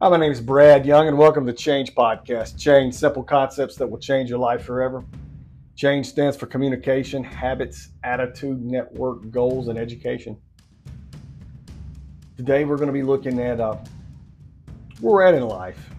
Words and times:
Hi, 0.00 0.08
my 0.08 0.16
name 0.16 0.30
is 0.30 0.40
Brad 0.40 0.86
Young, 0.86 1.08
and 1.08 1.18
welcome 1.18 1.44
to 1.44 1.52
Change 1.52 1.92
Podcast. 1.92 2.56
Change, 2.56 2.94
simple 2.94 3.24
concepts 3.24 3.74
that 3.74 3.90
will 3.90 3.98
change 3.98 4.30
your 4.30 4.38
life 4.38 4.62
forever. 4.62 5.04
Change 5.74 6.06
stands 6.06 6.36
for 6.36 6.46
communication, 6.46 7.24
habits, 7.24 7.88
attitude, 8.04 8.62
network, 8.62 9.28
goals, 9.32 9.66
and 9.66 9.76
education. 9.76 10.36
Today, 12.36 12.64
we're 12.64 12.76
going 12.76 12.86
to 12.86 12.92
be 12.92 13.02
looking 13.02 13.40
at 13.40 13.58
uh, 13.58 13.76
where 15.00 15.14
we're 15.14 15.22
at 15.24 15.34
in 15.34 15.42
life. 15.42 15.90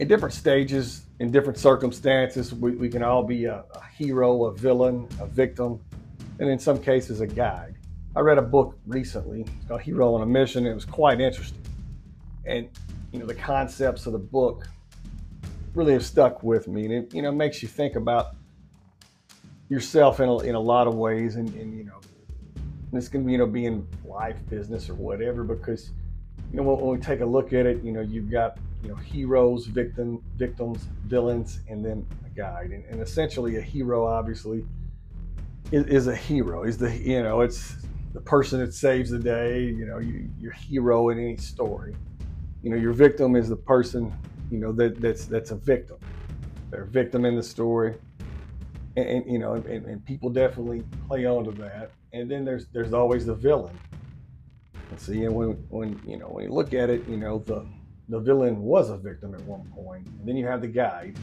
In 0.00 0.08
different 0.08 0.34
stages, 0.34 1.02
in 1.20 1.30
different 1.30 1.56
circumstances, 1.56 2.52
we, 2.52 2.72
we 2.72 2.88
can 2.88 3.04
all 3.04 3.22
be 3.22 3.44
a, 3.44 3.62
a 3.74 3.84
hero, 3.96 4.46
a 4.46 4.52
villain, 4.52 5.06
a 5.20 5.26
victim, 5.26 5.78
and 6.40 6.50
in 6.50 6.58
some 6.58 6.82
cases, 6.82 7.20
a 7.20 7.28
guide. 7.28 7.76
I 8.16 8.20
read 8.22 8.38
a 8.38 8.42
book 8.42 8.76
recently 8.88 9.46
called 9.68 9.82
Hero 9.82 10.14
on 10.14 10.22
a 10.22 10.26
Mission. 10.26 10.66
It 10.66 10.74
was 10.74 10.84
quite 10.84 11.20
interesting 11.20 11.62
and 12.46 12.68
you 13.12 13.18
know 13.18 13.26
the 13.26 13.34
concepts 13.34 14.06
of 14.06 14.12
the 14.12 14.18
book 14.18 14.68
really 15.74 15.92
have 15.92 16.04
stuck 16.04 16.42
with 16.42 16.68
me. 16.68 16.84
And 16.84 16.92
it 16.92 17.14
you 17.14 17.22
know 17.22 17.32
makes 17.32 17.62
you 17.62 17.68
think 17.68 17.96
about 17.96 18.36
yourself 19.68 20.20
in 20.20 20.28
a, 20.28 20.38
in 20.38 20.54
a 20.54 20.60
lot 20.60 20.86
of 20.86 20.94
ways 20.94 21.36
and, 21.36 21.48
and 21.54 21.76
you 21.76 21.84
know 21.84 22.00
this 22.92 23.08
can 23.08 23.28
you 23.28 23.38
know 23.38 23.46
be 23.46 23.66
in 23.66 23.86
life 24.04 24.36
business 24.48 24.90
or 24.90 24.94
whatever 24.94 25.44
because 25.44 25.90
you 26.50 26.56
know 26.56 26.64
when, 26.64 26.80
when, 26.80 26.98
we 26.98 27.00
take 27.00 27.20
a 27.20 27.24
look 27.24 27.52
at 27.52 27.66
it 27.66 27.80
you 27.84 27.92
know 27.92 28.00
you've 28.00 28.28
got 28.28 28.58
you 28.82 28.88
know 28.88 28.96
heroes 28.96 29.66
victim 29.66 30.20
victims 30.36 30.88
villains 31.06 31.60
and 31.68 31.84
then 31.84 32.04
a 32.26 32.36
guide. 32.36 32.70
And, 32.70 32.84
and 32.86 33.00
essentially 33.00 33.56
a 33.56 33.60
hero 33.60 34.06
obviously 34.06 34.64
is, 35.72 35.86
is, 35.86 36.06
a 36.06 36.16
hero. 36.16 36.64
Is 36.64 36.78
the 36.78 36.96
you 36.96 37.22
know 37.22 37.40
it's 37.40 37.76
the 38.12 38.20
person 38.20 38.60
that 38.60 38.74
saves 38.74 39.10
the 39.10 39.18
day 39.18 39.62
you 39.62 39.86
know 39.86 39.98
you, 39.98 40.28
your 40.38 40.52
hero 40.52 41.10
in 41.10 41.18
any 41.18 41.36
story 41.36 41.94
you 42.62 42.70
know, 42.70 42.76
your 42.76 42.92
victim 42.92 43.36
is 43.36 43.48
the 43.48 43.56
person, 43.56 44.12
you 44.50 44.58
know, 44.58 44.72
that, 44.72 45.00
that's 45.00 45.26
that's 45.26 45.50
a 45.50 45.56
victim. 45.56 45.98
They're 46.70 46.82
a 46.82 46.86
victim 46.86 47.24
in 47.24 47.36
the 47.36 47.42
story, 47.42 47.94
and, 48.96 49.08
and 49.08 49.32
you 49.32 49.38
know, 49.38 49.54
and, 49.54 49.86
and, 49.86 50.04
people 50.04 50.30
definitely 50.30 50.84
play 51.08 51.26
onto 51.26 51.52
that. 51.62 51.90
And 52.12 52.30
then 52.30 52.44
there's 52.44 52.66
there's 52.66 52.92
always 52.92 53.26
the 53.26 53.34
villain. 53.34 53.78
And 54.90 55.00
see, 55.00 55.24
and 55.24 55.34
when 55.34 55.50
when 55.68 56.00
you 56.06 56.16
know 56.16 56.26
when 56.26 56.44
you 56.44 56.52
look 56.52 56.74
at 56.74 56.90
it, 56.90 57.06
you 57.08 57.16
know, 57.16 57.38
the 57.38 57.66
the 58.08 58.18
villain 58.18 58.60
was 58.60 58.90
a 58.90 58.96
victim 58.96 59.34
at 59.34 59.40
one 59.42 59.64
point, 59.74 60.06
and 60.06 60.28
then 60.28 60.36
you 60.36 60.46
have 60.46 60.60
the 60.60 60.68
guide. 60.68 61.16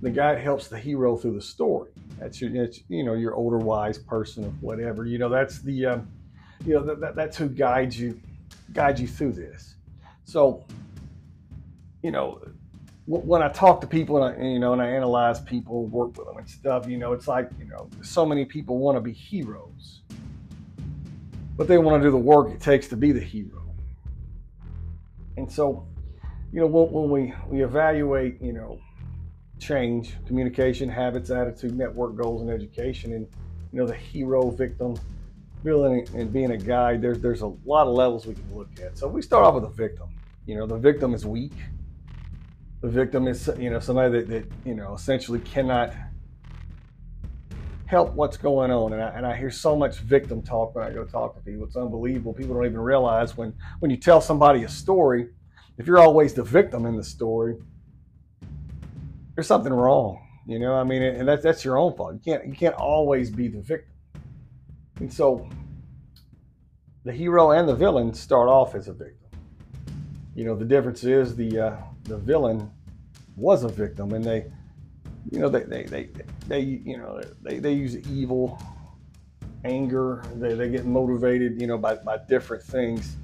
The 0.00 0.10
guide 0.10 0.38
helps 0.38 0.66
the 0.66 0.78
hero 0.78 1.16
through 1.16 1.34
the 1.34 1.42
story. 1.42 1.90
That's 2.18 2.40
your, 2.40 2.50
that's, 2.50 2.80
you 2.88 3.04
know, 3.04 3.14
your 3.14 3.34
older 3.34 3.58
wise 3.58 3.98
person 3.98 4.44
or 4.44 4.50
whatever. 4.60 5.04
You 5.04 5.18
know, 5.18 5.28
that's 5.28 5.60
the, 5.62 5.86
um, 5.86 6.08
you 6.66 6.74
know, 6.74 6.84
that, 6.84 7.00
that, 7.00 7.14
that's 7.14 7.36
who 7.36 7.48
guides 7.48 8.00
you, 8.00 8.20
guides 8.72 9.00
you 9.00 9.06
through 9.06 9.32
this. 9.32 9.76
So, 10.24 10.64
you 12.02 12.10
know, 12.10 12.40
when 13.06 13.42
I 13.42 13.48
talk 13.48 13.80
to 13.80 13.86
people 13.86 14.22
and 14.22 14.36
I, 14.36 14.44
you 14.44 14.58
know, 14.58 14.72
and 14.72 14.80
I 14.80 14.88
analyze 14.88 15.40
people, 15.40 15.86
work 15.86 16.16
with 16.16 16.26
them 16.26 16.36
and 16.38 16.48
stuff, 16.48 16.88
you 16.88 16.96
know, 16.96 17.12
it's 17.12 17.26
like, 17.26 17.50
you 17.58 17.66
know, 17.66 17.88
so 18.02 18.24
many 18.24 18.44
people 18.44 18.78
want 18.78 18.96
to 18.96 19.00
be 19.00 19.12
heroes, 19.12 20.02
but 21.56 21.66
they 21.66 21.78
want 21.78 22.00
to 22.00 22.06
do 22.06 22.10
the 22.10 22.16
work 22.16 22.50
it 22.50 22.60
takes 22.60 22.88
to 22.88 22.96
be 22.96 23.12
the 23.12 23.20
hero. 23.20 23.74
And 25.36 25.50
so, 25.50 25.86
you 26.52 26.60
know, 26.60 26.66
when, 26.66 27.10
we, 27.10 27.34
we 27.48 27.64
evaluate, 27.64 28.40
you 28.40 28.52
know, 28.52 28.78
change, 29.58 30.14
communication, 30.26 30.88
habits, 30.88 31.30
attitude, 31.30 31.76
network 31.76 32.16
goals, 32.16 32.42
and 32.42 32.50
education, 32.50 33.14
and, 33.14 33.26
you 33.72 33.80
know, 33.80 33.86
the 33.86 33.94
hero, 33.94 34.50
victim, 34.50 34.94
villain, 35.62 36.04
and 36.14 36.32
being 36.32 36.50
a 36.50 36.56
guide, 36.56 37.02
there's, 37.02 37.20
there's 37.20 37.42
a 37.42 37.52
lot 37.64 37.86
of 37.86 37.94
levels 37.94 38.26
we 38.26 38.34
can 38.34 38.54
look 38.54 38.68
at. 38.82 38.98
So 38.98 39.08
we 39.08 39.22
start 39.22 39.44
off 39.44 39.54
with 39.54 39.64
a 39.64 39.68
victim. 39.70 40.08
You 40.46 40.56
know, 40.56 40.66
the 40.66 40.76
victim 40.76 41.14
is 41.14 41.24
weak. 41.24 41.52
The 42.80 42.88
victim 42.88 43.28
is, 43.28 43.48
you 43.58 43.70
know, 43.70 43.78
somebody 43.78 44.12
that, 44.18 44.28
that 44.28 44.44
you 44.64 44.74
know, 44.74 44.94
essentially 44.94 45.38
cannot 45.40 45.94
help 47.86 48.12
what's 48.14 48.36
going 48.36 48.70
on. 48.70 48.92
And 48.92 49.02
I, 49.02 49.08
and 49.10 49.26
I 49.26 49.36
hear 49.36 49.50
so 49.50 49.76
much 49.76 49.98
victim 49.98 50.42
talk 50.42 50.74
when 50.74 50.84
I 50.84 50.90
go 50.90 51.04
talk 51.04 51.36
to 51.36 51.42
people. 51.42 51.66
It's 51.66 51.76
unbelievable. 51.76 52.32
People 52.32 52.54
don't 52.54 52.66
even 52.66 52.80
realize 52.80 53.36
when, 53.36 53.54
when 53.80 53.90
you 53.90 53.96
tell 53.96 54.20
somebody 54.20 54.64
a 54.64 54.68
story, 54.68 55.28
if 55.78 55.86
you're 55.86 55.98
always 55.98 56.34
the 56.34 56.42
victim 56.42 56.86
in 56.86 56.96
the 56.96 57.04
story, 57.04 57.56
there's 59.34 59.46
something 59.46 59.72
wrong. 59.72 60.26
You 60.46 60.58
know, 60.58 60.74
I 60.74 60.84
mean, 60.84 61.02
and 61.02 61.28
that's 61.28 61.42
that's 61.42 61.64
your 61.64 61.78
own 61.78 61.96
fault. 61.96 62.14
You 62.14 62.20
can't 62.20 62.46
you 62.46 62.54
can't 62.54 62.74
always 62.74 63.30
be 63.30 63.48
the 63.48 63.60
victim. 63.60 63.91
And 65.02 65.12
so 65.12 65.48
the 67.02 67.12
hero 67.12 67.50
and 67.50 67.68
the 67.68 67.74
villain 67.74 68.14
start 68.14 68.48
off 68.48 68.76
as 68.76 68.86
a 68.86 68.92
victim. 68.92 69.30
You 70.36 70.44
know, 70.44 70.54
the 70.54 70.64
difference 70.64 71.02
is 71.02 71.34
the 71.34 71.58
uh, 71.58 71.76
the 72.04 72.16
villain 72.16 72.70
was 73.34 73.64
a 73.64 73.68
victim, 73.68 74.12
and 74.12 74.24
they, 74.24 74.46
you 75.32 75.40
know, 75.40 75.48
they 75.48 75.64
they 75.64 75.82
they, 75.82 76.08
they 76.46 76.60
you 76.60 76.98
know 76.98 77.20
they, 77.42 77.58
they 77.58 77.72
use 77.72 77.96
evil, 78.08 78.62
anger. 79.64 80.22
They, 80.36 80.54
they 80.54 80.70
get 80.70 80.84
motivated, 80.84 81.60
you 81.60 81.66
know, 81.66 81.78
by, 81.78 81.96
by 81.96 82.18
different 82.28 82.62
things, 82.62 83.16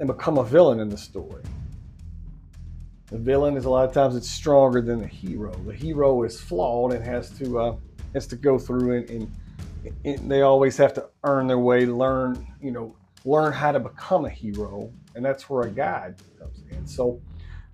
and 0.00 0.06
become 0.06 0.36
a 0.36 0.44
villain 0.44 0.80
in 0.80 0.90
the 0.90 0.98
story. 0.98 1.44
The 3.06 3.16
villain 3.16 3.56
is 3.56 3.64
a 3.64 3.70
lot 3.70 3.88
of 3.88 3.94
times 3.94 4.16
it's 4.16 4.30
stronger 4.30 4.82
than 4.82 5.00
the 5.00 5.06
hero. 5.06 5.54
The 5.66 5.72
hero 5.72 6.24
is 6.24 6.38
flawed 6.38 6.92
and 6.92 7.02
has 7.02 7.30
to 7.38 7.58
uh, 7.58 7.76
has 8.12 8.26
to 8.26 8.36
go 8.36 8.58
through 8.58 8.98
and, 8.98 9.08
and, 9.08 9.22
and 9.22 9.41
they 10.04 10.42
always 10.42 10.76
have 10.76 10.94
to 10.94 11.08
earn 11.24 11.46
their 11.46 11.58
way, 11.58 11.86
learn, 11.86 12.46
you 12.60 12.70
know, 12.70 12.96
learn 13.24 13.52
how 13.52 13.72
to 13.72 13.80
become 13.80 14.24
a 14.24 14.30
hero, 14.30 14.92
and 15.14 15.24
that's 15.24 15.48
where 15.48 15.62
a 15.62 15.70
guide 15.70 16.16
comes 16.38 16.62
in. 16.70 16.86
So, 16.86 17.20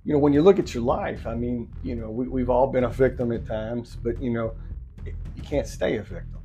you 0.04 0.12
know, 0.12 0.18
when 0.18 0.32
you 0.32 0.42
look 0.42 0.58
at 0.58 0.74
your 0.74 0.82
life, 0.82 1.26
I 1.26 1.34
mean, 1.34 1.70
you 1.82 1.94
know, 1.94 2.10
we, 2.10 2.28
we've 2.28 2.50
all 2.50 2.66
been 2.66 2.84
a 2.84 2.88
victim 2.88 3.32
at 3.32 3.46
times, 3.46 3.96
but 3.96 4.20
you 4.22 4.30
know, 4.30 4.54
you 5.04 5.42
can't 5.42 5.66
stay 5.66 5.96
a 5.96 6.02
victim. 6.02 6.40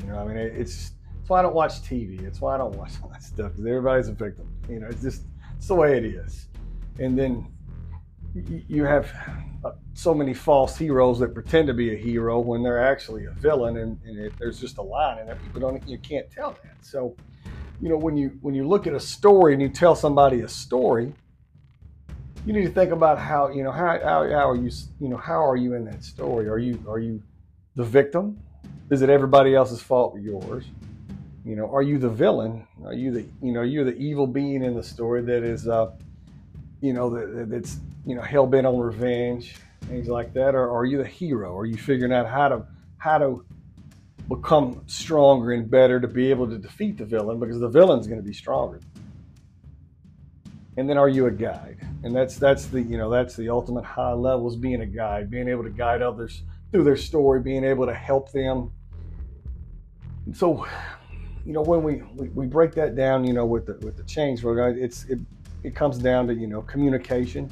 You 0.00 0.06
know, 0.06 0.18
I 0.18 0.24
mean, 0.26 0.36
it's 0.36 0.92
that's 1.16 1.30
why 1.30 1.38
I 1.38 1.42
don't 1.42 1.54
watch 1.54 1.82
TV. 1.82 2.22
It's 2.22 2.40
why 2.40 2.54
I 2.54 2.58
don't 2.58 2.74
watch 2.76 2.92
all 3.02 3.10
that 3.10 3.22
stuff 3.22 3.52
because 3.52 3.66
everybody's 3.66 4.08
a 4.08 4.12
victim. 4.12 4.48
You 4.68 4.80
know, 4.80 4.88
it's 4.88 5.02
just 5.02 5.22
it's 5.56 5.68
the 5.68 5.74
way 5.74 5.96
it 5.96 6.04
is. 6.04 6.48
And 6.98 7.18
then 7.18 7.46
you 8.34 8.84
have 8.84 9.12
uh, 9.64 9.72
so 9.94 10.14
many 10.14 10.32
false 10.32 10.76
heroes 10.76 11.18
that 11.18 11.34
pretend 11.34 11.66
to 11.68 11.74
be 11.74 11.92
a 11.92 11.96
hero 11.96 12.40
when 12.40 12.62
they're 12.62 12.82
actually 12.82 13.26
a 13.26 13.30
villain, 13.32 13.76
and, 13.76 13.98
and 14.04 14.18
it, 14.18 14.32
there's 14.38 14.58
just 14.58 14.78
a 14.78 14.82
line, 14.82 15.18
and 15.18 15.42
people 15.42 15.60
don't 15.60 15.86
you 15.86 15.98
can't 15.98 16.30
tell 16.30 16.52
that. 16.62 16.76
So 16.80 17.14
you 17.80 17.88
know, 17.88 17.96
when 17.96 18.16
you 18.16 18.38
when 18.40 18.54
you 18.54 18.66
look 18.66 18.86
at 18.86 18.94
a 18.94 19.00
story 19.00 19.52
and 19.52 19.60
you 19.60 19.68
tell 19.68 19.94
somebody 19.94 20.40
a 20.40 20.48
story, 20.48 21.12
you 22.46 22.52
need 22.52 22.62
to 22.62 22.70
think 22.70 22.92
about 22.92 23.18
how 23.18 23.48
you 23.48 23.62
know 23.62 23.72
how, 23.72 23.98
how, 24.02 24.28
how 24.28 24.50
are 24.50 24.56
you 24.56 24.70
you 25.00 25.08
know 25.08 25.16
how 25.16 25.44
are 25.44 25.56
you 25.56 25.74
in 25.74 25.84
that 25.86 26.02
story? 26.04 26.48
Are 26.48 26.58
you 26.58 26.82
are 26.88 26.98
you 26.98 27.22
the 27.74 27.84
victim? 27.84 28.40
Is 28.90 29.02
it 29.02 29.10
everybody 29.10 29.54
else's 29.54 29.80
fault 29.80 30.14
but 30.14 30.22
yours? 30.22 30.64
You 31.44 31.56
know, 31.56 31.68
are 31.74 31.82
you 31.82 31.98
the 31.98 32.08
villain? 32.08 32.66
Are 32.84 32.94
you 32.94 33.10
the 33.10 33.26
you 33.42 33.52
know 33.52 33.62
you're 33.62 33.84
the 33.84 33.96
evil 33.96 34.26
being 34.26 34.62
in 34.62 34.74
the 34.74 34.82
story 34.82 35.22
that 35.22 35.42
is 35.42 35.66
uh, 35.66 35.90
you 36.82 36.92
know 36.92 37.08
that, 37.08 37.48
that's 37.48 37.78
you 38.04 38.14
know 38.14 38.22
hell 38.22 38.46
bent 38.46 38.66
on 38.66 38.78
revenge, 38.78 39.54
things 39.86 40.08
like 40.08 40.34
that, 40.34 40.54
or 40.54 40.70
are 40.70 40.84
you 40.84 40.98
the 40.98 41.06
hero? 41.06 41.56
Are 41.56 41.64
you 41.64 41.78
figuring 41.78 42.12
out 42.12 42.28
how 42.28 42.48
to 42.48 42.66
how 42.98 43.18
to 43.18 43.44
become 44.28 44.82
stronger 44.86 45.52
and 45.52 45.70
better 45.70 46.00
to 46.00 46.08
be 46.08 46.30
able 46.30 46.48
to 46.48 46.58
defeat 46.58 46.98
the 46.98 47.04
villain 47.04 47.38
because 47.38 47.58
the 47.58 47.68
villain's 47.68 48.06
going 48.06 48.20
to 48.20 48.26
be 48.26 48.32
stronger. 48.32 48.80
And 50.76 50.88
then 50.88 50.96
are 50.96 51.08
you 51.08 51.26
a 51.26 51.30
guide? 51.30 51.78
And 52.02 52.14
that's 52.14 52.36
that's 52.36 52.66
the 52.66 52.80
you 52.80 52.96
know 52.96 53.10
that's 53.10 53.36
the 53.36 53.48
ultimate 53.50 53.84
high 53.84 54.12
levels 54.12 54.56
being 54.56 54.80
a 54.80 54.86
guide, 54.86 55.30
being 55.30 55.48
able 55.48 55.64
to 55.64 55.70
guide 55.70 56.00
others 56.00 56.42
through 56.70 56.84
their 56.84 56.96
story, 56.96 57.40
being 57.40 57.64
able 57.64 57.86
to 57.86 57.94
help 57.94 58.32
them. 58.32 58.72
And 60.24 60.34
so, 60.34 60.66
you 61.44 61.52
know, 61.52 61.60
when 61.60 61.82
we, 61.82 62.02
we, 62.14 62.28
we 62.28 62.46
break 62.46 62.72
that 62.76 62.96
down, 62.96 63.24
you 63.24 63.34
know, 63.34 63.44
with 63.44 63.66
the 63.66 63.74
with 63.84 63.96
the 63.96 64.04
change 64.04 64.42
it's 64.44 65.04
it 65.04 65.18
it 65.62 65.74
comes 65.74 65.98
down 65.98 66.26
to 66.28 66.34
you 66.34 66.46
know 66.46 66.62
communication. 66.62 67.50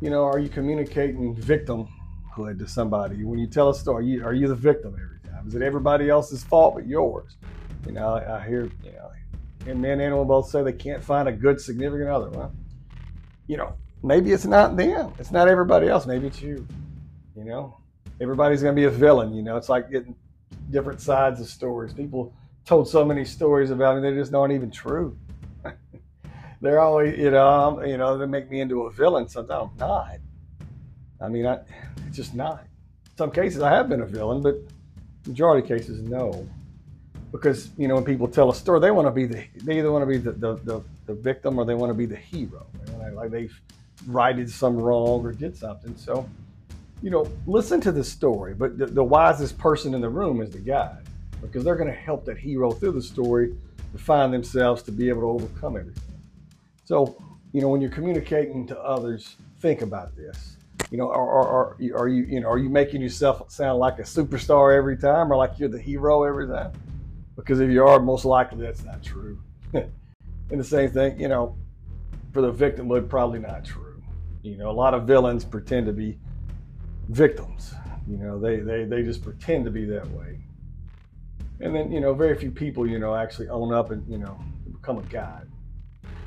You 0.00 0.10
know, 0.10 0.24
are 0.24 0.38
you 0.38 0.48
communicating 0.48 1.34
victimhood 1.34 2.58
to 2.58 2.68
somebody 2.68 3.24
when 3.24 3.38
you 3.38 3.48
tell 3.48 3.70
a 3.70 3.74
story? 3.74 4.04
Are 4.04 4.06
you, 4.06 4.24
are 4.24 4.32
you 4.32 4.46
the 4.46 4.54
victim 4.54 4.94
every 4.94 5.18
time? 5.28 5.48
is 5.48 5.54
it 5.54 5.62
everybody 5.62 6.08
else's 6.08 6.44
fault 6.44 6.74
but 6.74 6.86
yours? 6.86 7.36
You 7.86 7.92
know, 7.92 8.14
I, 8.14 8.46
hear, 8.46 8.70
you 8.84 8.92
know, 8.92 9.10
and 9.66 9.80
man 9.80 9.92
and 9.92 10.02
animal 10.02 10.24
both 10.24 10.48
say 10.48 10.62
they 10.62 10.72
can't 10.72 11.02
find 11.02 11.28
a 11.28 11.32
good 11.32 11.60
significant 11.60 12.08
other. 12.08 12.28
Well, 12.30 12.52
you 13.46 13.56
know, 13.56 13.74
maybe 14.02 14.32
it's 14.32 14.44
not 14.44 14.76
them. 14.76 15.12
It's 15.18 15.30
not 15.30 15.48
everybody 15.48 15.88
else. 15.88 16.06
Maybe 16.06 16.26
it's 16.26 16.40
you. 16.40 16.66
You 17.36 17.44
know, 17.44 17.78
everybody's 18.20 18.62
to 18.62 18.72
be 18.72 18.84
a 18.84 18.90
villain. 18.90 19.32
You 19.32 19.42
know, 19.42 19.56
it's 19.56 19.68
like 19.68 19.90
getting 19.90 20.14
different 20.70 21.00
sides 21.00 21.40
of 21.40 21.48
stories. 21.48 21.92
People 21.92 22.34
told 22.64 22.88
so 22.88 23.04
many 23.04 23.24
stories 23.24 23.70
about 23.70 23.96
me, 23.96 24.02
they 24.02 24.16
just 24.16 24.34
aren't 24.34 24.52
even 24.52 24.70
true. 24.70 25.16
They're 26.60 26.80
always, 26.80 27.16
you 27.18 27.30
know, 27.30 27.82
you 27.84 27.96
know, 27.96 28.18
they 28.18 28.26
make 28.26 28.50
me 28.50 28.60
into 28.60 28.82
a 28.82 28.90
villain. 28.90 29.28
Sometimes 29.28 29.70
I'm 29.72 29.78
not. 29.78 30.16
I 31.20 31.28
mean, 31.28 31.46
I, 31.46 31.60
it's 32.06 32.16
just 32.16 32.34
not. 32.34 32.64
Some 33.16 33.30
cases, 33.30 33.62
I 33.62 33.70
have 33.70 33.88
been 33.88 34.00
a 34.02 34.06
villain, 34.06 34.42
but 34.42 34.56
majority 35.26 35.62
of 35.62 35.78
cases, 35.78 36.02
no. 36.02 36.48
Because, 37.30 37.70
you 37.76 37.88
know, 37.88 37.94
when 37.94 38.04
people 38.04 38.26
tell 38.26 38.50
a 38.50 38.54
story, 38.54 38.80
they 38.80 38.90
want 38.90 39.06
to 39.06 39.12
be 39.12 39.26
the, 39.26 39.44
they 39.62 39.78
either 39.78 39.92
want 39.92 40.02
to 40.02 40.06
be 40.06 40.16
the, 40.16 40.32
the, 40.32 40.54
the, 40.64 40.82
the 41.06 41.14
victim 41.14 41.58
or 41.58 41.64
they 41.64 41.74
want 41.74 41.90
to 41.90 41.94
be 41.94 42.06
the 42.06 42.16
hero. 42.16 42.66
Like, 42.98 43.12
like 43.14 43.30
they've 43.30 43.60
righted 44.06 44.50
some 44.50 44.76
wrong 44.76 45.24
or 45.24 45.32
did 45.32 45.56
something. 45.56 45.94
So, 45.96 46.28
you 47.02 47.10
know, 47.10 47.30
listen 47.46 47.80
to 47.82 47.92
the 47.92 48.02
story, 48.02 48.54
but 48.54 48.78
the, 48.78 48.86
the 48.86 49.04
wisest 49.04 49.58
person 49.58 49.94
in 49.94 50.00
the 50.00 50.08
room 50.08 50.40
is 50.40 50.50
the 50.50 50.58
guide 50.58 51.04
because 51.40 51.62
they're 51.64 51.76
going 51.76 51.90
to 51.90 51.94
help 51.94 52.24
that 52.24 52.38
hero 52.38 52.72
through 52.72 52.92
the 52.92 53.02
story 53.02 53.54
to 53.92 53.98
find 53.98 54.32
themselves 54.32 54.82
to 54.82 54.92
be 54.92 55.08
able 55.08 55.20
to 55.20 55.28
overcome 55.28 55.76
everything. 55.76 56.02
So, 56.88 57.22
you 57.52 57.60
know, 57.60 57.68
when 57.68 57.82
you're 57.82 57.90
communicating 57.90 58.66
to 58.68 58.80
others, 58.80 59.36
think 59.60 59.82
about 59.82 60.16
this. 60.16 60.56
You 60.90 60.96
know, 60.96 61.10
are, 61.10 61.28
are, 61.28 61.76
are 61.94 62.08
you 62.08 62.24
you 62.24 62.40
know 62.40 62.48
are 62.48 62.56
you 62.56 62.70
making 62.70 63.02
yourself 63.02 63.50
sound 63.50 63.78
like 63.78 63.98
a 63.98 64.04
superstar 64.04 64.74
every 64.74 64.96
time, 64.96 65.30
or 65.30 65.36
like 65.36 65.58
you're 65.58 65.68
the 65.68 65.78
hero 65.78 66.24
every 66.24 66.48
time? 66.48 66.72
Because 67.36 67.60
if 67.60 67.70
you 67.70 67.86
are, 67.86 68.00
most 68.00 68.24
likely 68.24 68.64
that's 68.64 68.84
not 68.84 69.02
true. 69.02 69.38
and 69.74 69.90
the 70.48 70.64
same 70.64 70.88
thing, 70.88 71.20
you 71.20 71.28
know, 71.28 71.58
for 72.32 72.40
the 72.40 72.50
victimhood, 72.50 73.10
probably 73.10 73.38
not 73.38 73.66
true. 73.66 74.02
You 74.40 74.56
know, 74.56 74.70
a 74.70 74.72
lot 74.72 74.94
of 74.94 75.06
villains 75.06 75.44
pretend 75.44 75.84
to 75.88 75.92
be 75.92 76.18
victims. 77.10 77.74
You 78.08 78.16
know, 78.16 78.40
they, 78.40 78.60
they, 78.60 78.84
they 78.84 79.02
just 79.02 79.22
pretend 79.22 79.66
to 79.66 79.70
be 79.70 79.84
that 79.84 80.08
way. 80.12 80.38
And 81.60 81.76
then, 81.76 81.92
you 81.92 82.00
know, 82.00 82.14
very 82.14 82.34
few 82.34 82.50
people, 82.50 82.86
you 82.86 82.98
know, 82.98 83.14
actually 83.14 83.50
own 83.50 83.74
up 83.74 83.90
and, 83.90 84.10
you 84.10 84.16
know, 84.16 84.40
become 84.72 84.96
a 84.96 85.02
god. 85.02 85.46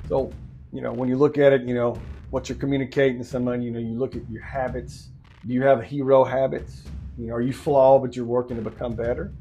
So, 0.07 0.31
you 0.71 0.81
know, 0.81 0.91
when 0.91 1.09
you 1.09 1.17
look 1.17 1.37
at 1.37 1.53
it, 1.53 1.63
you 1.63 1.73
know, 1.73 1.99
what 2.29 2.49
you're 2.49 2.57
communicating 2.57 3.17
to 3.17 3.23
someone, 3.23 3.61
you 3.61 3.71
know, 3.71 3.79
you 3.79 3.97
look 3.97 4.15
at 4.15 4.29
your 4.29 4.43
habits. 4.43 5.09
Do 5.45 5.53
you 5.53 5.63
have 5.63 5.83
hero 5.83 6.23
habits? 6.23 6.83
You 7.17 7.27
know, 7.27 7.33
are 7.35 7.41
you 7.41 7.53
flawed, 7.53 8.03
but 8.03 8.15
you're 8.15 8.25
working 8.25 8.55
to 8.55 8.61
become 8.61 8.93
better? 8.93 9.33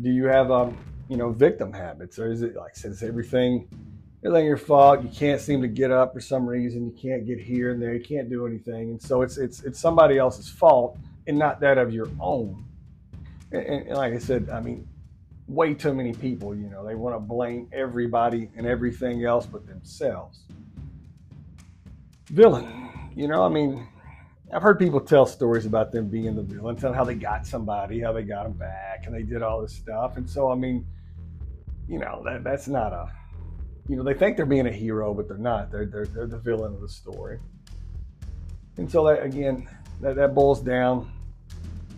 Do 0.00 0.10
you 0.10 0.24
have, 0.26 0.50
um, 0.50 0.76
you 1.08 1.16
know, 1.16 1.30
victim 1.30 1.72
habits? 1.72 2.18
Or 2.18 2.30
is 2.30 2.42
it 2.42 2.54
like, 2.54 2.76
says 2.76 3.02
everything 3.02 3.68
everything 4.24 4.46
your 4.46 4.56
fault. 4.56 5.02
You 5.02 5.08
can't 5.08 5.40
seem 5.40 5.62
to 5.62 5.68
get 5.68 5.90
up 5.90 6.12
for 6.12 6.20
some 6.20 6.46
reason. 6.46 6.86
You 6.86 6.92
can't 6.92 7.26
get 7.26 7.40
here 7.40 7.70
and 7.72 7.82
there. 7.82 7.94
You 7.94 8.04
can't 8.04 8.30
do 8.30 8.46
anything, 8.46 8.90
and 8.90 9.02
so 9.02 9.22
it's 9.22 9.36
it's 9.36 9.62
it's 9.62 9.80
somebody 9.80 10.18
else's 10.18 10.48
fault 10.48 10.98
and 11.26 11.38
not 11.38 11.60
that 11.60 11.78
of 11.78 11.92
your 11.92 12.08
own. 12.20 12.64
And, 13.50 13.62
and 13.62 13.96
like 13.96 14.12
I 14.12 14.18
said, 14.18 14.48
I 14.50 14.60
mean, 14.60 14.88
way 15.48 15.74
too 15.74 15.94
many 15.94 16.12
people. 16.12 16.54
You 16.54 16.68
know, 16.68 16.84
they 16.86 16.94
want 16.94 17.14
to 17.14 17.20
blame 17.20 17.68
everybody 17.72 18.50
and 18.56 18.66
everything 18.66 19.24
else 19.24 19.46
but 19.46 19.66
themselves. 19.66 20.40
Villain. 22.26 22.90
You 23.14 23.28
know, 23.28 23.44
I 23.44 23.48
mean, 23.48 23.86
I've 24.52 24.62
heard 24.62 24.78
people 24.78 25.00
tell 25.00 25.26
stories 25.26 25.66
about 25.66 25.92
them 25.92 26.08
being 26.08 26.34
the 26.34 26.42
villain, 26.42 26.76
tell 26.76 26.92
how 26.92 27.04
they 27.04 27.14
got 27.14 27.46
somebody, 27.46 28.00
how 28.00 28.12
they 28.12 28.22
got 28.22 28.44
them 28.44 28.52
back, 28.52 29.04
and 29.06 29.14
they 29.14 29.22
did 29.22 29.42
all 29.42 29.60
this 29.60 29.74
stuff. 29.74 30.16
And 30.16 30.28
so, 30.28 30.50
I 30.50 30.54
mean, 30.54 30.86
you 31.88 31.98
know, 31.98 32.22
that 32.24 32.44
that's 32.44 32.68
not 32.68 32.92
a 32.92 33.12
you 33.88 33.96
know, 33.96 34.04
they 34.04 34.14
think 34.14 34.36
they're 34.36 34.46
being 34.46 34.66
a 34.66 34.72
hero, 34.72 35.12
but 35.12 35.28
they're 35.28 35.36
not. 35.36 35.70
They're 35.70 35.86
they're, 35.86 36.06
they're 36.06 36.26
the 36.26 36.38
villain 36.38 36.74
of 36.74 36.80
the 36.80 36.88
story. 36.88 37.38
And 38.76 38.90
so 38.90 39.06
that 39.06 39.22
again, 39.22 39.68
that, 40.00 40.16
that 40.16 40.34
boils 40.34 40.60
down 40.60 41.10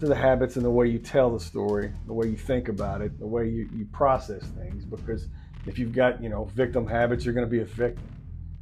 to 0.05 0.09
the 0.09 0.15
habits 0.15 0.57
and 0.57 0.65
the 0.65 0.71
way 0.71 0.87
you 0.87 0.99
tell 0.99 1.31
the 1.31 1.41
story, 1.41 1.93
the 2.07 2.13
way 2.13 2.29
you 2.29 2.37
think 2.37 2.69
about 2.69 3.01
it, 3.01 3.19
the 3.19 3.27
way 3.27 3.49
you, 3.49 3.69
you 3.75 3.87
process 3.87 4.43
things. 4.59 4.85
Because 4.85 5.29
if 5.67 5.79
you've 5.79 5.93
got, 5.93 6.23
you 6.23 6.29
know, 6.29 6.45
victim 6.45 6.87
habits, 6.87 7.25
you're 7.25 7.35
going 7.35 7.47
to 7.47 7.51
be 7.51 7.61
a 7.61 7.65
victim. 7.65 8.05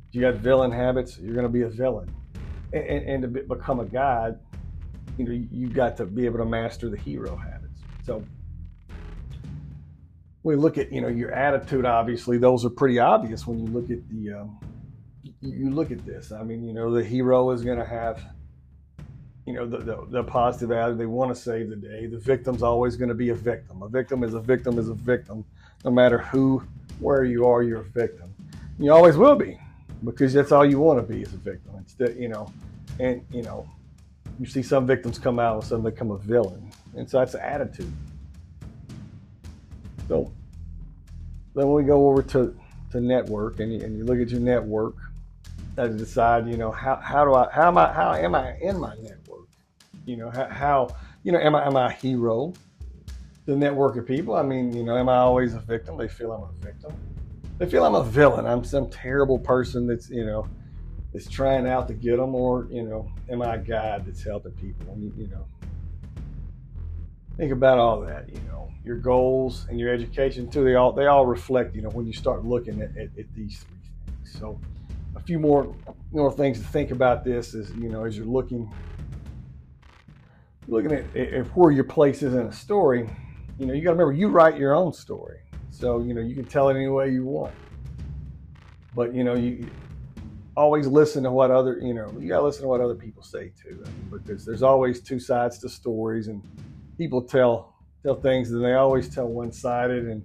If 0.09 0.15
you 0.15 0.21
got 0.21 0.35
villain 0.35 0.71
habits, 0.71 1.19
you're 1.19 1.35
going 1.35 1.47
to 1.47 1.53
be 1.53 1.63
a 1.63 1.69
villain. 1.69 2.15
And, 2.73 2.85
and, 2.85 3.25
and 3.25 3.35
to 3.35 3.43
become 3.43 3.81
a 3.81 3.85
god, 3.85 4.39
you 5.19 5.25
know, 5.25 5.33
you've 5.51 5.75
got 5.75 5.97
to 5.99 6.07
be 6.07 6.25
able 6.25 6.39
to 6.39 6.45
master 6.45 6.89
the 6.89 6.97
hero 6.97 7.37
habits. 7.37 7.81
So 8.05 8.25
we 10.43 10.57
look 10.57 10.79
at 10.79 10.93
you 10.93 11.01
know 11.01 11.09
your 11.09 11.31
attitude 11.33 11.85
obviously 11.85 12.39
those 12.39 12.65
are 12.65 12.71
pretty 12.71 12.99
obvious 12.99 13.47
when 13.47 13.59
you 13.61 13.67
look 13.67 13.91
at 13.91 13.99
the 14.09 14.33
um, 14.33 14.59
you 15.41 15.71
look 15.71 15.91
at 15.91 16.05
this 16.05 16.33
i 16.33 16.43
mean 16.43 16.65
you 16.65 16.73
know 16.73 16.93
the 16.93 17.05
hero 17.05 17.51
is 17.51 17.63
going 17.63 17.79
to 17.79 17.85
have 17.85 18.23
you 19.47 19.55
know 19.55 19.67
the, 19.67 19.79
the, 19.79 20.07
the 20.09 20.25
positive 20.25 20.71
attitude. 20.73 20.99
They 20.99 21.07
want 21.07 21.35
to 21.35 21.41
save 21.41 21.71
the 21.71 21.77
day. 21.77 22.07
The 22.07 22.19
victim's 22.19 22.63
always 22.63 22.97
going 22.97 23.09
to 23.09 23.15
be 23.15 23.31
a 23.31 23.35
victim. 23.35 23.83
A 23.83 23.89
victim 23.89 24.23
is 24.23 24.35
a 24.35 24.41
victim 24.41 24.79
is 24.79 24.89
a 24.89 24.95
victim. 24.95 25.45
No 25.85 25.91
matter 25.91 26.19
who 26.19 26.63
where 27.01 27.25
you 27.25 27.47
are 27.47 27.63
you're 27.63 27.81
a 27.81 27.85
victim. 27.85 28.33
You 28.79 28.93
always 28.93 29.17
will 29.17 29.37
be 29.37 29.59
because 30.05 30.33
that's 30.33 30.53
all 30.53 30.65
you 30.65 30.79
want 30.79 30.99
to 30.99 31.15
be 31.15 31.23
is 31.23 31.33
a 31.33 31.39
victim. 31.39 31.73
It's 31.81 32.19
you 32.19 32.29
know 32.29 32.53
and 33.01 33.25
you 33.33 33.43
know 33.43 33.69
you 34.39 34.47
see 34.47 34.63
some 34.63 34.87
victims 34.87 35.19
come 35.19 35.39
out 35.39 35.57
and 35.57 35.65
suddenly 35.65 35.91
become 35.91 36.11
a 36.11 36.19
villain. 36.19 36.71
And 36.97 37.09
so 37.09 37.19
that's 37.19 37.33
the 37.33 37.45
attitude. 37.45 37.93
So 40.09 40.33
then 41.55 41.71
we 41.73 41.85
go 41.85 42.09
over 42.09 42.23
to, 42.23 42.57
to 42.93 43.01
network 43.01 43.61
and 43.61 43.73
you, 43.73 43.81
and 43.81 43.97
you 43.97 44.05
look 44.05 44.19
at 44.19 44.31
your 44.31 44.41
network 44.41 44.95
and 45.77 45.99
decide, 45.99 46.49
you 46.49 46.57
know, 46.57 46.71
how, 46.71 46.97
how 46.97 47.25
do 47.25 47.35
I, 47.35 47.51
how 47.51 47.69
am 47.69 47.79
I, 47.79 47.93
how 47.93 48.15
am 48.15 48.35
I 48.35 48.57
in 48.61 48.79
my 48.79 48.95
network? 48.97 49.49
You 50.05 50.17
know, 50.17 50.31
how, 50.31 50.49
how 50.49 50.97
you 51.23 51.33
know, 51.33 51.39
am 51.39 51.55
I, 51.55 51.67
am 51.67 51.77
I 51.77 51.93
a 51.93 51.93
hero? 51.93 52.53
The 53.47 53.57
network 53.57 53.97
of 53.97 54.07
people. 54.07 54.35
I 54.35 54.43
mean, 54.43 54.73
you 54.73 54.85
know, 54.85 54.97
am 54.97 55.09
I 55.09 55.17
always 55.17 55.55
a 55.55 55.61
victim? 55.61 55.97
They 55.97 56.09
feel 56.09 56.33
I'm 56.33 56.43
a 56.43 56.65
victim. 56.65 56.93
They 57.59 57.67
feel 57.69 57.85
I'm 57.85 57.95
a 57.95 58.05
villain. 58.05 58.47
I'm 58.47 58.65
some 58.65 58.89
terrible 58.91 59.39
person 59.39 59.87
that's, 59.87 60.11
you 60.11 60.25
know, 60.25 60.47
is 61.15 61.29
trying 61.29 61.67
out 61.67 61.89
to 61.89 61.95
get 61.95 62.17
them, 62.17 62.35
or 62.35 62.67
you 62.71 62.83
know, 62.83 63.11
am 63.29 63.43
I 63.43 63.57
a 63.57 63.59
guide 63.59 64.07
that's 64.07 64.23
helping 64.23 64.53
people? 64.53 64.91
I 64.91 64.95
mean, 64.95 65.13
you 65.17 65.29
know, 65.29 65.47
think 67.37 67.53
about 67.53 67.79
all 67.79 68.01
that. 68.01 68.29
You 68.29 68.41
know, 68.49 68.71
your 68.85 68.97
goals 68.97 69.67
and 69.69 69.79
your 69.79 69.93
education 69.93 70.49
too. 70.49 70.65
They 70.65 70.75
all 70.75 70.93
they 70.93 71.07
all 71.07 71.27
reflect. 71.27 71.75
You 71.75 71.83
know, 71.83 71.91
when 71.91 72.07
you 72.07 72.13
start 72.13 72.45
looking 72.45 72.81
at, 72.81 72.97
at, 72.97 73.09
at 73.19 73.35
these 73.35 73.59
three 73.59 73.79
things. 74.07 74.39
So, 74.39 74.59
a 75.17 75.21
few 75.21 75.39
more 75.39 75.75
more 76.13 76.33
things 76.33 76.59
to 76.59 76.65
think 76.65 76.91
about. 76.91 77.25
This 77.25 77.55
is 77.55 77.71
you 77.73 77.89
know 77.89 78.05
as 78.05 78.17
you're 78.17 78.27
looking 78.27 78.73
looking 80.69 80.93
at, 80.93 81.17
at 81.17 81.47
where 81.57 81.71
your 81.71 81.85
place 81.85 82.23
is 82.23 82.35
in 82.35 82.47
a 82.47 82.53
story. 82.53 83.09
You 83.59 83.67
know, 83.67 83.75
you 83.75 83.83
got 83.83 83.91
to 83.91 83.97
remember 83.97 84.13
you 84.13 84.29
write 84.29 84.57
your 84.57 84.75
own 84.75 84.93
story. 84.93 85.39
So 85.71 86.03
you 86.03 86.15
know 86.15 86.21
you 86.21 86.35
can 86.35 86.47
tell 86.47 86.69
it 86.69 86.77
any 86.77 86.89
way 86.89 87.11
you 87.11 87.25
want. 87.25 87.55
But 88.95 89.15
you 89.15 89.25
know 89.25 89.35
you 89.35 89.69
always 90.57 90.87
listen 90.87 91.23
to 91.25 91.31
what 91.31 91.51
other 91.51 91.79
you 91.81 91.95
know 91.95 92.13
you 92.19 92.29
got 92.29 92.39
to 92.39 92.45
listen 92.45 92.63
to 92.63 92.69
what 92.69 92.81
other 92.81 92.95
people 92.95 93.23
say 93.23 93.51
too 93.61 93.83
I 93.87 93.89
mean, 93.89 94.11
because 94.11 94.45
there's 94.45 94.63
always 94.63 95.01
two 95.01 95.19
sides 95.19 95.59
to 95.61 95.69
stories 95.71 96.29
and 96.29 96.43
people 96.99 97.23
tell 97.23 97.75
tell 98.03 98.21
things 98.21 98.51
and 98.51 98.63
they 98.63 98.75
always 98.75 99.09
tell 99.09 99.29
one 99.29 99.51
sided 99.51 100.07
and 100.07 100.23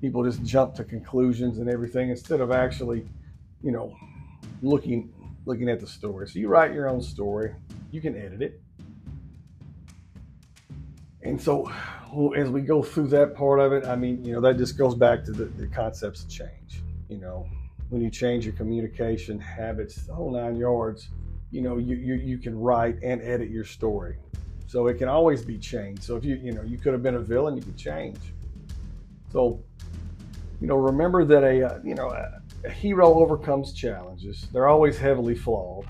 people 0.00 0.24
just 0.24 0.42
jump 0.42 0.74
to 0.74 0.84
conclusions 0.84 1.58
and 1.58 1.68
everything 1.68 2.10
instead 2.10 2.40
of 2.40 2.50
actually, 2.50 3.06
you 3.62 3.72
know, 3.72 3.94
looking 4.62 5.12
looking 5.46 5.68
at 5.68 5.80
the 5.80 5.86
story. 5.86 6.28
So 6.28 6.38
you 6.38 6.48
write 6.48 6.74
your 6.74 6.88
own 6.88 7.00
story, 7.00 7.54
you 7.90 8.00
can 8.00 8.14
edit 8.14 8.42
it. 8.42 8.60
And 11.22 11.40
so 11.40 11.70
as 12.36 12.50
we 12.50 12.60
go 12.60 12.82
through 12.82 13.08
that 13.08 13.34
part 13.34 13.60
of 13.60 13.72
it, 13.72 13.86
I 13.86 13.96
mean, 13.96 14.24
you 14.24 14.34
know, 14.34 14.40
that 14.42 14.58
just 14.58 14.76
goes 14.76 14.94
back 14.94 15.24
to 15.24 15.32
the, 15.32 15.44
the 15.44 15.66
concepts 15.66 16.22
of 16.22 16.28
change. 16.28 16.82
You 17.08 17.18
know, 17.18 17.46
when 17.88 18.02
you 18.02 18.10
change 18.10 18.44
your 18.44 18.54
communication 18.54 19.40
habits, 19.40 20.06
the 20.06 20.14
whole 20.14 20.30
nine 20.30 20.56
yards, 20.56 21.08
you 21.50 21.62
know, 21.62 21.78
you, 21.78 21.96
you, 21.96 22.14
you 22.14 22.38
can 22.38 22.58
write 22.58 22.96
and 23.02 23.22
edit 23.22 23.50
your 23.50 23.64
story. 23.64 24.16
So 24.66 24.86
it 24.86 24.98
can 24.98 25.08
always 25.08 25.42
be 25.42 25.56
changed. 25.56 26.02
So 26.02 26.16
if 26.16 26.24
you, 26.24 26.36
you 26.36 26.52
know, 26.52 26.62
you 26.62 26.76
could 26.76 26.92
have 26.92 27.02
been 27.02 27.14
a 27.14 27.20
villain, 27.20 27.56
you 27.56 27.62
could 27.62 27.78
change. 27.78 28.18
So, 29.32 29.62
you 30.60 30.66
know, 30.66 30.76
remember 30.76 31.24
that 31.24 31.42
a, 31.42 31.74
uh, 31.74 31.78
you 31.82 31.94
know, 31.94 32.10
a, 32.10 32.42
a 32.64 32.70
hero 32.70 33.14
overcomes 33.14 33.72
challenges. 33.72 34.48
They're 34.52 34.68
always 34.68 34.98
heavily 34.98 35.34
flawed 35.34 35.86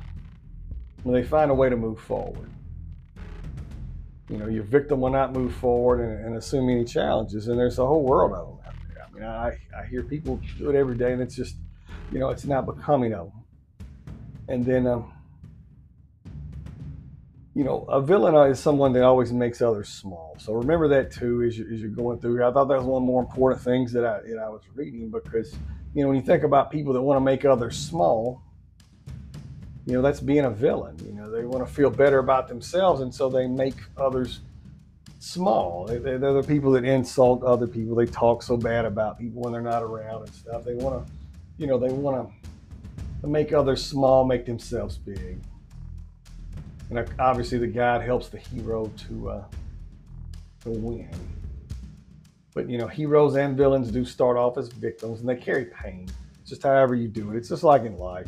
when 1.02 1.14
they 1.14 1.26
find 1.26 1.50
a 1.50 1.54
way 1.54 1.68
to 1.68 1.76
move 1.76 2.00
forward. 2.00 2.50
You 4.28 4.36
know, 4.36 4.48
your 4.48 4.64
victim 4.64 5.00
will 5.00 5.10
not 5.10 5.32
move 5.32 5.54
forward 5.54 6.00
and, 6.00 6.26
and 6.26 6.36
assume 6.36 6.68
any 6.68 6.84
challenges, 6.84 7.48
and 7.48 7.58
there's 7.58 7.78
a 7.78 7.86
whole 7.86 8.04
world 8.04 8.32
of 8.32 8.46
them 8.46 8.58
out 8.66 8.74
there. 8.94 9.02
I 9.02 9.10
mean, 9.12 9.24
I, 9.24 9.80
I 9.80 9.86
hear 9.86 10.02
people 10.02 10.40
do 10.58 10.68
it 10.68 10.76
every 10.76 10.96
day, 10.96 11.12
and 11.12 11.22
it's 11.22 11.34
just, 11.34 11.56
you 12.12 12.18
know, 12.18 12.28
it's 12.28 12.44
not 12.44 12.66
becoming 12.66 13.14
of 13.14 13.30
them. 13.30 13.44
And 14.48 14.66
then, 14.66 14.86
um, 14.86 15.12
you 17.54 17.64
know, 17.64 17.86
a 17.88 18.02
villain 18.02 18.50
is 18.50 18.60
someone 18.60 18.92
that 18.92 19.02
always 19.02 19.32
makes 19.32 19.62
others 19.62 19.88
small. 19.88 20.36
So 20.38 20.52
remember 20.52 20.88
that 20.88 21.10
too 21.10 21.42
as, 21.42 21.58
you, 21.58 21.66
as 21.72 21.80
you're 21.80 21.90
going 21.90 22.18
through. 22.20 22.44
I 22.44 22.52
thought 22.52 22.66
that 22.66 22.78
was 22.78 22.86
one 22.86 23.02
of 23.02 23.06
the 23.06 23.12
more 23.12 23.22
important 23.22 23.62
things 23.62 23.92
that 23.92 24.04
I, 24.04 24.20
that 24.20 24.38
I 24.38 24.48
was 24.48 24.62
reading 24.74 25.10
because, 25.10 25.54
you 25.94 26.02
know, 26.02 26.08
when 26.08 26.16
you 26.16 26.22
think 26.22 26.42
about 26.42 26.70
people 26.70 26.92
that 26.92 27.02
want 27.02 27.16
to 27.16 27.20
make 27.20 27.44
others 27.44 27.76
small, 27.76 28.42
you 29.86 29.94
know, 29.94 30.02
that's 30.02 30.20
being 30.20 30.44
a 30.44 30.50
villain. 30.50 30.96
You 31.04 31.14
know, 31.14 31.30
they 31.30 31.44
want 31.44 31.66
to 31.66 31.72
feel 31.72 31.90
better 31.90 32.18
about 32.18 32.46
themselves, 32.46 33.00
and 33.00 33.14
so 33.14 33.30
they 33.30 33.46
make 33.46 33.76
others 33.96 34.40
small. 35.18 35.86
They, 35.86 36.12
are 36.12 36.18
the 36.18 36.42
people 36.42 36.72
that 36.72 36.84
insult 36.84 37.42
other 37.42 37.66
people. 37.66 37.96
They 37.96 38.06
talk 38.06 38.42
so 38.42 38.56
bad 38.56 38.84
about 38.84 39.18
people 39.18 39.42
when 39.42 39.52
they're 39.52 39.62
not 39.62 39.82
around 39.82 40.26
and 40.26 40.34
stuff. 40.34 40.64
They 40.64 40.74
want 40.74 41.06
to, 41.06 41.12
you 41.56 41.66
know, 41.66 41.78
they 41.78 41.88
want 41.88 42.30
to 43.22 43.26
make 43.26 43.52
others 43.52 43.84
small, 43.84 44.24
make 44.24 44.46
themselves 44.46 44.98
big. 44.98 45.38
And 46.90 47.08
obviously, 47.18 47.58
the 47.58 47.66
guide 47.66 48.02
helps 48.02 48.28
the 48.28 48.38
hero 48.38 48.90
to 49.08 49.30
uh, 49.30 49.44
to 50.64 50.70
win. 50.70 51.08
But 52.58 52.68
you 52.68 52.76
know, 52.76 52.88
heroes 52.88 53.36
and 53.36 53.56
villains 53.56 53.88
do 53.92 54.04
start 54.04 54.36
off 54.36 54.58
as 54.58 54.66
victims, 54.66 55.20
and 55.20 55.28
they 55.28 55.36
carry 55.36 55.66
pain. 55.66 56.08
Just 56.44 56.64
however 56.64 56.96
you 56.96 57.06
do 57.06 57.30
it. 57.30 57.36
It's 57.36 57.48
just 57.48 57.62
like 57.62 57.84
in 57.84 57.96
life. 57.96 58.26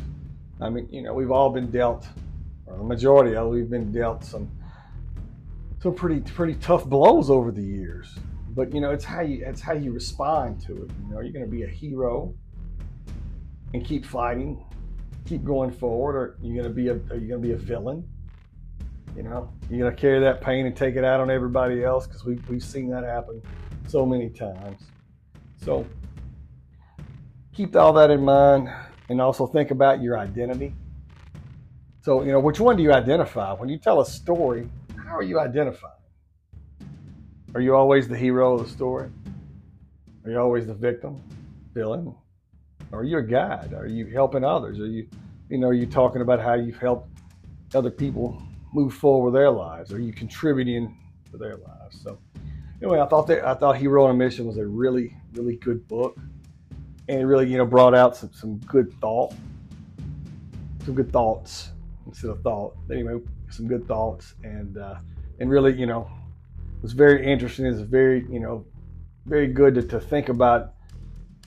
I 0.61 0.69
mean, 0.69 0.87
you 0.89 1.01
know, 1.01 1.13
we've 1.13 1.31
all 1.31 1.49
been 1.49 1.69
dealt, 1.69 2.07
or 2.65 2.77
the 2.77 2.83
majority 2.85 3.35
of 3.35 3.49
we've 3.49 3.69
been 3.69 3.91
dealt 3.91 4.23
some 4.23 4.49
some 5.81 5.95
pretty 5.95 6.21
pretty 6.21 6.53
tough 6.55 6.85
blows 6.85 7.29
over 7.29 7.51
the 7.51 7.61
years. 7.61 8.17
But 8.51 8.73
you 8.73 8.79
know, 8.79 8.91
it's 8.91 9.03
how 9.03 9.19
you 9.19 9.43
it's 9.45 9.59
how 9.59 9.73
you 9.73 9.91
respond 9.91 10.61
to 10.61 10.77
it. 10.77 10.91
You 11.01 11.09
know, 11.09 11.17
are 11.17 11.23
you're 11.23 11.33
going 11.33 11.43
to 11.43 11.51
be 11.51 11.63
a 11.63 11.67
hero 11.67 12.33
and 13.73 13.85
keep 13.85 14.05
fighting, 14.05 14.63
keep 15.25 15.43
going 15.43 15.71
forward, 15.71 16.15
or 16.15 16.37
you're 16.41 16.63
to 16.63 16.69
be 16.69 16.87
a 16.87 16.93
are 16.93 17.17
you 17.17 17.27
going 17.27 17.41
to 17.41 17.47
be 17.49 17.51
a 17.51 17.57
villain? 17.57 18.07
You 19.13 19.23
know, 19.23 19.51
you're 19.69 19.79
going 19.79 19.93
to 19.93 20.01
carry 20.01 20.21
that 20.21 20.39
pain 20.39 20.67
and 20.67 20.73
take 20.73 20.95
it 20.95 21.03
out 21.03 21.19
on 21.19 21.29
everybody 21.29 21.83
else 21.83 22.07
because 22.07 22.23
we 22.23 22.35
we've 22.47 22.63
seen 22.63 22.89
that 22.91 23.03
happen 23.03 23.41
so 23.91 24.05
many 24.05 24.29
times. 24.29 24.81
So 25.63 25.85
keep 27.53 27.75
all 27.75 27.91
that 27.93 28.09
in 28.09 28.23
mind 28.23 28.69
and 29.09 29.19
also 29.19 29.45
think 29.45 29.71
about 29.71 30.01
your 30.01 30.17
identity. 30.17 30.73
So, 32.01 32.23
you 32.23 32.31
know, 32.31 32.39
which 32.39 32.59
one 32.59 32.77
do 32.77 32.83
you 32.83 32.93
identify? 32.93 33.53
When 33.53 33.69
you 33.69 33.77
tell 33.77 33.99
a 33.99 34.05
story, 34.05 34.69
how 35.05 35.17
are 35.17 35.23
you 35.23 35.39
identifying? 35.39 35.93
Are 37.53 37.59
you 37.61 37.75
always 37.75 38.07
the 38.07 38.17
hero 38.17 38.53
of 38.53 38.63
the 38.63 38.69
story? 38.69 39.09
Are 40.23 40.31
you 40.31 40.39
always 40.39 40.65
the 40.67 40.73
victim, 40.73 41.21
villain? 41.73 42.15
Are 42.93 43.03
you 43.03 43.17
a 43.17 43.23
guide? 43.23 43.73
Are 43.73 43.87
you 43.87 44.05
helping 44.07 44.43
others? 44.43 44.79
Are 44.79 44.87
you, 44.87 45.07
you 45.49 45.57
know, 45.57 45.67
are 45.67 45.73
you 45.73 45.85
talking 45.85 46.21
about 46.21 46.39
how 46.39 46.53
you've 46.53 46.79
helped 46.79 47.09
other 47.75 47.91
people 47.91 48.41
move 48.73 48.93
forward 48.93 49.31
with 49.31 49.33
their 49.33 49.51
lives? 49.51 49.91
Are 49.91 49.99
you 49.99 50.13
contributing 50.13 50.97
to 51.31 51.37
their 51.37 51.57
lives? 51.57 52.01
So, 52.01 52.17
anyway, 52.81 52.99
I 52.99 53.07
thought 53.07 53.27
that 53.27 53.45
I 53.45 53.53
thought 53.53 53.77
Hero 53.77 54.05
on 54.05 54.11
a 54.11 54.13
Mission 54.13 54.45
was 54.45 54.57
a 54.57 54.65
really, 54.65 55.15
really 55.33 55.55
good 55.57 55.87
book, 55.87 56.17
and 57.07 57.19
it 57.21 57.25
really, 57.25 57.47
you 57.47 57.57
know, 57.57 57.65
brought 57.65 57.93
out 57.93 58.15
some 58.15 58.31
some 58.33 58.57
good 58.59 58.93
thought, 58.99 59.33
some 60.85 60.95
good 60.95 61.11
thoughts 61.11 61.71
instead 62.05 62.31
of 62.31 62.41
thought. 62.41 62.75
Anyway, 62.91 63.19
some 63.49 63.67
good 63.67 63.87
thoughts, 63.87 64.35
and 64.43 64.77
uh, 64.77 64.95
and 65.39 65.49
really, 65.49 65.73
you 65.73 65.85
know, 65.85 66.09
it 66.77 66.83
was 66.83 66.93
very 66.93 67.25
interesting. 67.25 67.65
It's 67.65 67.81
very, 67.81 68.25
you 68.29 68.39
know, 68.39 68.65
very 69.25 69.47
good 69.47 69.75
to, 69.75 69.83
to 69.83 69.99
think 69.99 70.29
about 70.29 70.73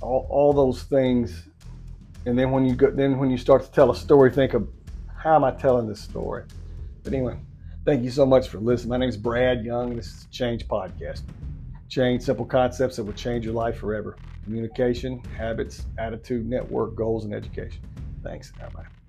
all, 0.01 0.27
all 0.31 0.53
those 0.53 0.83
things, 0.85 1.49
and 2.27 2.39
then 2.39 2.51
when 2.51 2.65
you 2.65 2.75
go, 2.75 2.91
then 2.91 3.19
when 3.19 3.31
you 3.31 3.39
start 3.39 3.65
to 3.65 3.71
tell 3.71 3.91
a 3.91 3.97
story, 3.97 4.31
think 4.31 4.55
of 4.55 4.69
how 5.17 5.35
am 5.35 5.45
I 5.45 5.51
telling 5.51 5.89
this 5.89 6.01
story. 6.01 6.45
But 7.03 7.13
anyway, 7.13 7.37
thank 7.85 8.03
you 8.03 8.11
so 8.11 8.27
much 8.27 8.49
for 8.49 8.59
listening. 8.59 8.91
My 8.91 8.97
name 8.99 9.09
is 9.09 9.17
Brad 9.17 9.65
Young, 9.65 9.97
this 9.97 10.07
is 10.07 10.27
Change 10.31 10.67
Podcast. 10.69 11.23
Change 11.89 12.23
simple 12.23 12.47
concepts 12.47 12.97
that 12.97 13.05
will 13.05 13.13
change 13.13 13.45
your 13.45 13.55
life 13.55 13.77
forever. 13.77 14.17
Communication, 14.45 15.23
habits, 15.37 15.87
attitude, 15.99 16.49
network, 16.49 16.95
goals, 16.95 17.25
and 17.25 17.35
education. 17.35 17.81
Thanks. 18.23 18.53
Bye 18.53 18.69
bye. 18.75 19.04